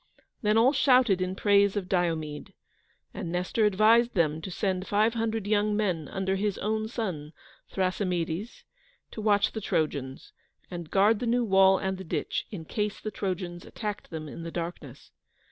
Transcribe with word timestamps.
Then 0.41 0.57
all 0.57 0.73
shouted 0.73 1.21
in 1.21 1.35
praise 1.35 1.75
of 1.77 1.87
Diomede, 1.87 2.55
and 3.13 3.31
Nestor 3.31 3.65
advised 3.65 4.15
them 4.15 4.41
to 4.41 4.49
send 4.49 4.87
five 4.87 5.13
hundred 5.13 5.45
young 5.45 5.77
men, 5.77 6.07
under 6.07 6.37
his 6.37 6.57
own 6.57 6.87
son, 6.87 7.33
Thrasymedes, 7.71 8.63
to 9.11 9.21
watch 9.21 9.51
the 9.51 9.61
Trojans, 9.61 10.31
and 10.71 10.89
guard 10.89 11.19
the 11.19 11.27
new 11.27 11.45
wall 11.45 11.77
and 11.77 11.99
the 11.99 12.03
ditch, 12.03 12.47
in 12.49 12.65
case 12.65 12.99
the 12.99 13.11
Trojans 13.11 13.63
attacked 13.63 14.09
them 14.09 14.27
in 14.27 14.41
the 14.41 14.49
darkness. 14.49 15.11